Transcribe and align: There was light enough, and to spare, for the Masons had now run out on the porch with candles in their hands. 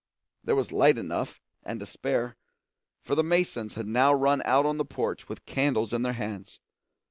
There 0.43 0.55
was 0.55 0.71
light 0.71 0.97
enough, 0.97 1.39
and 1.61 1.79
to 1.79 1.85
spare, 1.85 2.35
for 3.03 3.13
the 3.13 3.21
Masons 3.23 3.75
had 3.75 3.85
now 3.85 4.11
run 4.15 4.41
out 4.45 4.65
on 4.65 4.77
the 4.77 4.83
porch 4.83 5.29
with 5.29 5.45
candles 5.45 5.93
in 5.93 6.01
their 6.01 6.13
hands. 6.13 6.59